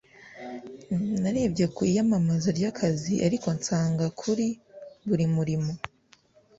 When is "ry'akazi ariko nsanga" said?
2.57-4.05